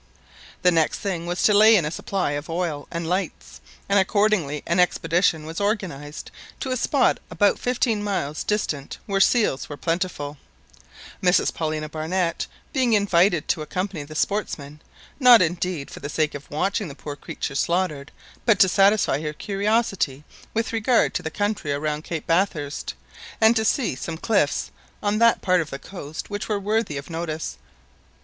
The 0.63 0.71
next 0.71 0.97
thing 0.97 1.27
was 1.27 1.43
to 1.43 1.53
lay 1.53 1.75
in 1.75 1.85
a 1.85 1.91
supply 1.91 2.31
of 2.31 2.49
oil 2.49 2.87
and 2.89 3.05
lights, 3.05 3.61
and 3.87 3.99
accordingly 3.99 4.63
an 4.65 4.79
expedition 4.79 5.45
was 5.45 5.61
organised 5.61 6.31
to 6.61 6.71
a 6.71 6.75
spot 6.77 7.19
about 7.29 7.59
fifteen 7.59 8.03
miles 8.03 8.43
distant 8.43 8.97
where 9.05 9.21
seals 9.21 9.69
were 9.69 9.77
plentiful, 9.77 10.39
Mrs 11.21 11.53
Paulina 11.53 11.87
Barnett 11.87 12.47
being 12.73 12.93
invited 12.93 13.47
to 13.49 13.61
accompany 13.61 14.01
the 14.01 14.15
sportsmen, 14.15 14.79
not 15.19 15.39
indeed 15.39 15.91
for 15.91 15.99
the 15.99 16.09
sake 16.09 16.33
of 16.33 16.49
watching 16.49 16.87
the 16.87 16.95
poor 16.95 17.15
creatures 17.15 17.59
slaughtered, 17.59 18.11
but 18.43 18.57
to 18.61 18.67
satisfy 18.67 19.21
her 19.21 19.33
curiosity 19.33 20.23
with 20.55 20.73
regard 20.73 21.13
to 21.13 21.21
the 21.21 21.29
country 21.29 21.71
around 21.71 22.03
Cape 22.03 22.25
Bathurst, 22.25 22.95
and 23.39 23.55
to 23.55 23.63
see 23.63 23.93
some 23.95 24.17
cliffs 24.17 24.71
on 25.03 25.19
that 25.19 25.43
part 25.43 25.61
of 25.61 25.69
the 25.69 25.77
coast 25.77 26.27
which 26.31 26.49
were 26.49 26.59
worthy 26.59 26.97
of 26.97 27.07
notice. 27.11 27.57